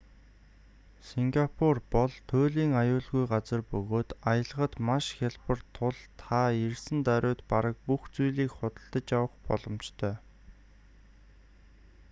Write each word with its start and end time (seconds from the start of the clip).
сингапур 1.09 1.77
бол 1.95 2.13
туйлын 2.31 2.71
аюулгүй 2.79 3.25
газар 3.33 3.61
бөгөөд 3.73 4.09
аялахад 4.31 4.73
маш 4.87 5.05
хялбар 5.19 5.59
тул 5.77 5.99
та 6.21 6.39
ирсэн 6.65 6.99
даруйд 7.07 7.39
бараг 7.51 7.75
бүх 7.87 8.01
зүйлийг 8.15 8.51
худалдаж 8.57 9.07
авах 9.19 9.35
боломжтой 9.47 10.15